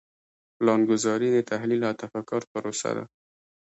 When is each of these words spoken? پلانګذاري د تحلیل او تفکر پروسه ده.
پلانګذاري 0.57 1.29
د 1.33 1.37
تحلیل 1.49 1.81
او 1.89 1.93
تفکر 2.01 2.41
پروسه 2.51 2.89
ده. 2.97 3.03